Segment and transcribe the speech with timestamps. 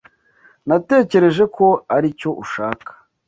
[0.67, 1.65] Natekereje ko
[1.95, 2.91] aricyo ushaka.